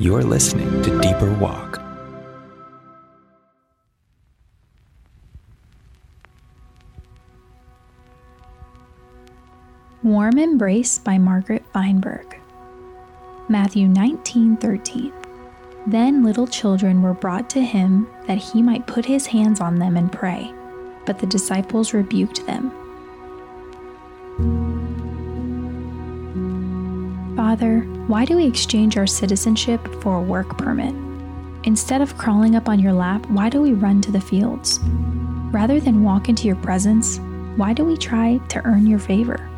You're 0.00 0.22
listening 0.22 0.80
to 0.84 1.00
Deeper 1.00 1.32
Walk. 1.40 1.82
Warm 10.04 10.38
Embrace 10.38 10.98
by 10.98 11.18
Margaret 11.18 11.64
Feinberg. 11.72 12.38
Matthew 13.48 13.88
19:13. 13.88 15.12
Then 15.88 16.22
little 16.22 16.46
children 16.46 17.02
were 17.02 17.12
brought 17.14 17.50
to 17.50 17.60
him 17.60 18.06
that 18.28 18.38
he 18.38 18.62
might 18.62 18.86
put 18.86 19.04
his 19.04 19.26
hands 19.26 19.60
on 19.60 19.80
them 19.80 19.96
and 19.96 20.12
pray. 20.12 20.54
But 21.06 21.18
the 21.18 21.26
disciples 21.26 21.92
rebuked 21.92 22.46
them. 22.46 22.70
Father, 27.34 27.84
why 28.08 28.24
do 28.24 28.36
we 28.36 28.46
exchange 28.46 28.96
our 28.96 29.06
citizenship 29.06 29.86
for 30.02 30.16
a 30.16 30.22
work 30.22 30.56
permit? 30.56 30.94
Instead 31.64 32.00
of 32.00 32.16
crawling 32.16 32.56
up 32.56 32.66
on 32.66 32.80
your 32.80 32.94
lap, 32.94 33.26
why 33.26 33.50
do 33.50 33.60
we 33.60 33.74
run 33.74 34.00
to 34.00 34.10
the 34.10 34.18
fields? 34.20 34.80
Rather 35.52 35.78
than 35.78 36.02
walk 36.02 36.30
into 36.30 36.46
your 36.46 36.56
presence, 36.56 37.18
why 37.56 37.74
do 37.74 37.84
we 37.84 37.98
try 37.98 38.38
to 38.48 38.64
earn 38.64 38.86
your 38.86 38.98
favor? 38.98 39.50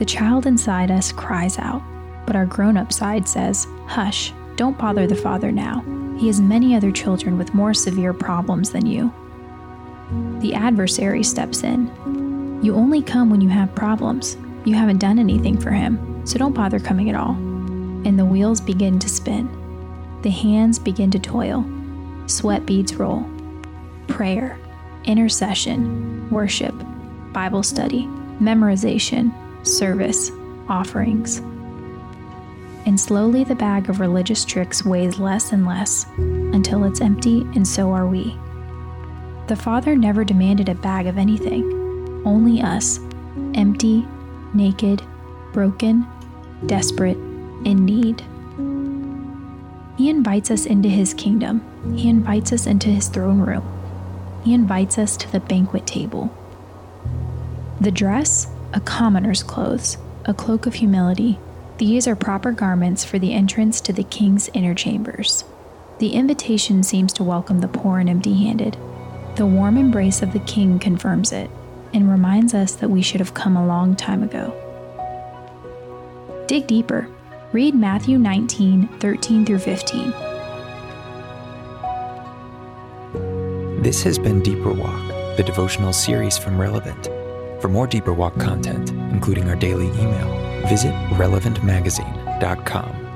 The 0.00 0.04
child 0.04 0.46
inside 0.46 0.90
us 0.90 1.12
cries 1.12 1.60
out, 1.60 1.80
but 2.26 2.34
our 2.34 2.44
grown 2.44 2.76
up 2.76 2.92
side 2.92 3.28
says, 3.28 3.68
Hush, 3.86 4.32
don't 4.56 4.76
bother 4.76 5.06
the 5.06 5.14
father 5.14 5.52
now. 5.52 5.84
He 6.18 6.26
has 6.26 6.40
many 6.40 6.74
other 6.74 6.90
children 6.90 7.38
with 7.38 7.54
more 7.54 7.72
severe 7.72 8.12
problems 8.12 8.70
than 8.70 8.84
you. 8.84 9.14
The 10.40 10.54
adversary 10.54 11.22
steps 11.22 11.62
in. 11.62 11.86
You 12.64 12.74
only 12.74 13.00
come 13.00 13.30
when 13.30 13.40
you 13.40 13.48
have 13.50 13.72
problems. 13.76 14.36
You 14.64 14.74
haven't 14.74 14.98
done 14.98 15.20
anything 15.20 15.56
for 15.56 15.70
him, 15.70 16.26
so 16.26 16.36
don't 16.36 16.52
bother 16.52 16.80
coming 16.80 17.08
at 17.08 17.14
all. 17.14 17.49
And 18.04 18.18
the 18.18 18.24
wheels 18.24 18.60
begin 18.60 18.98
to 18.98 19.08
spin. 19.08 19.48
The 20.22 20.30
hands 20.30 20.78
begin 20.78 21.10
to 21.12 21.18
toil. 21.18 21.64
Sweat 22.26 22.66
beads 22.66 22.94
roll. 22.94 23.28
Prayer, 24.06 24.58
intercession, 25.04 26.28
worship, 26.30 26.74
Bible 27.32 27.62
study, 27.62 28.06
memorization, 28.40 29.32
service, 29.66 30.30
offerings. 30.68 31.38
And 32.86 32.98
slowly 32.98 33.44
the 33.44 33.54
bag 33.54 33.88
of 33.90 34.00
religious 34.00 34.44
tricks 34.44 34.84
weighs 34.84 35.18
less 35.18 35.52
and 35.52 35.66
less 35.66 36.06
until 36.16 36.84
it's 36.84 37.00
empty, 37.00 37.42
and 37.54 37.66
so 37.66 37.92
are 37.92 38.06
we. 38.06 38.36
The 39.48 39.56
Father 39.56 39.96
never 39.96 40.24
demanded 40.24 40.68
a 40.68 40.74
bag 40.74 41.06
of 41.06 41.18
anything, 41.18 41.64
only 42.24 42.62
us, 42.62 42.98
empty, 43.54 44.06
naked, 44.54 45.02
broken, 45.52 46.06
desperate, 46.66 47.18
in 47.64 47.84
need. 47.84 48.20
He 49.98 50.08
invites 50.08 50.50
us 50.50 50.66
into 50.66 50.88
His 50.88 51.14
kingdom, 51.14 51.62
He 51.96 52.08
invites 52.08 52.52
us 52.52 52.66
into 52.66 52.88
His 52.88 53.08
throne 53.08 53.40
room, 53.40 53.64
He 54.44 54.54
invites 54.54 54.98
us 54.98 55.16
to 55.18 55.30
the 55.30 55.40
banquet 55.40 55.86
table. 55.86 56.34
The 57.80 57.90
dress 57.90 58.46
a 58.72 58.80
commoner's 58.80 59.42
clothes, 59.42 59.98
a 60.24 60.34
cloak 60.34 60.66
of 60.66 60.74
humility. 60.74 61.38
These 61.78 62.06
are 62.06 62.16
proper 62.16 62.52
garments 62.52 63.04
for 63.04 63.18
the 63.18 63.32
entrance 63.32 63.80
to 63.82 63.92
the 63.92 64.04
king's 64.04 64.48
inner 64.50 64.74
chambers. 64.74 65.44
The 65.98 66.12
invitation 66.12 66.82
seems 66.82 67.12
to 67.14 67.24
welcome 67.24 67.60
the 67.60 67.68
poor 67.68 67.98
and 67.98 68.08
empty 68.08 68.34
handed. 68.34 68.76
The 69.36 69.46
warm 69.46 69.76
embrace 69.76 70.22
of 70.22 70.32
the 70.32 70.40
king 70.40 70.78
confirms 70.78 71.32
it 71.32 71.50
and 71.92 72.10
reminds 72.10 72.54
us 72.54 72.74
that 72.76 72.90
we 72.90 73.02
should 73.02 73.20
have 73.20 73.34
come 73.34 73.56
a 73.56 73.66
long 73.66 73.96
time 73.96 74.22
ago. 74.22 74.54
Dig 76.46 76.66
deeper. 76.66 77.08
Read 77.52 77.74
Matthew 77.74 78.16
19, 78.16 78.86
13 79.00 79.44
through 79.44 79.58
15. 79.58 80.10
This 83.82 84.04
has 84.04 84.20
been 84.20 84.40
Deeper 84.40 84.72
Walk, 84.72 85.36
the 85.36 85.42
devotional 85.44 85.92
series 85.92 86.38
from 86.38 86.60
Relevant. 86.60 87.06
For 87.60 87.66
more 87.66 87.88
Deeper 87.88 88.12
Walk 88.12 88.38
content, 88.38 88.90
including 89.12 89.48
our 89.48 89.56
daily 89.56 89.86
email, 89.86 90.28
visit 90.68 90.94
relevantmagazine.com. 91.18 93.06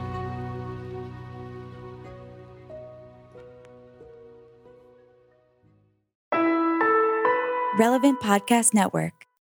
Relevant 7.78 8.20
Podcast 8.20 8.74
Network. 8.74 9.23